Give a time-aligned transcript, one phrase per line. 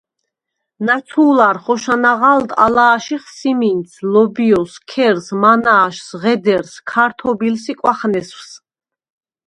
[0.85, 8.49] ნაცუ̄ლარ ხოშა ნაღალდ ალა̄შიხ: სიმინდს, ლობჲოს, ქერს, მანა̄შს, ღედერს, ქართობილს ი კვახნესვს.